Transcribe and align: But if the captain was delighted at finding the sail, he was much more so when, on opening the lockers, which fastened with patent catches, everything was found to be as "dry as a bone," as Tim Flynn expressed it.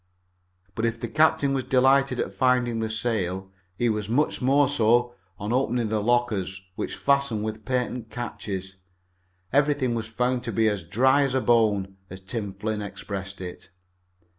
But 0.73 0.85
if 0.85 0.99
the 0.99 1.07
captain 1.07 1.53
was 1.53 1.63
delighted 1.63 2.19
at 2.19 2.33
finding 2.33 2.79
the 2.79 2.89
sail, 2.89 3.51
he 3.77 3.87
was 3.87 4.09
much 4.09 4.41
more 4.41 4.67
so 4.67 5.13
when, 5.37 5.51
on 5.51 5.53
opening 5.53 5.89
the 5.89 6.01
lockers, 6.01 6.63
which 6.73 6.95
fastened 6.95 7.43
with 7.43 7.65
patent 7.65 8.09
catches, 8.09 8.77
everything 9.53 9.93
was 9.93 10.07
found 10.07 10.43
to 10.45 10.51
be 10.51 10.67
as 10.67 10.81
"dry 10.81 11.21
as 11.21 11.35
a 11.35 11.39
bone," 11.41 11.97
as 12.09 12.19
Tim 12.19 12.51
Flynn 12.51 12.81
expressed 12.81 13.39
it. 13.41 13.69